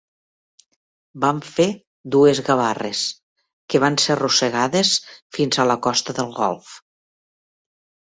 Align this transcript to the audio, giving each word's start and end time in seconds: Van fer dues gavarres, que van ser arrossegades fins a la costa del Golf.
Van 1.25 1.41
fer 1.49 1.67
dues 2.15 2.41
gavarres, 2.49 3.03
que 3.75 3.83
van 3.87 4.01
ser 4.07 4.17
arrossegades 4.19 4.97
fins 5.39 5.63
a 5.67 5.71
la 5.75 5.81
costa 5.91 6.21
del 6.23 6.37
Golf. 6.43 6.77